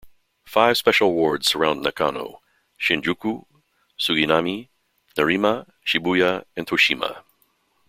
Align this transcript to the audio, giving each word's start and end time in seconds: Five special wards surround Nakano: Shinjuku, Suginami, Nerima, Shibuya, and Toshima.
Five 0.47 0.77
special 0.79 1.13
wards 1.13 1.47
surround 1.47 1.83
Nakano: 1.83 2.41
Shinjuku, 2.79 3.41
Suginami, 3.99 4.69
Nerima, 5.15 5.67
Shibuya, 5.85 6.43
and 6.55 6.65
Toshima. 6.65 7.23